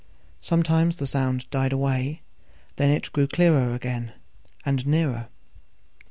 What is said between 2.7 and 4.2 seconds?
then it grew clearer again